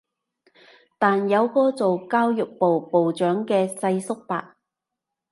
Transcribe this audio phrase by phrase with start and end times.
[0.97, 4.55] 但有個做教育部部長嘅世叔伯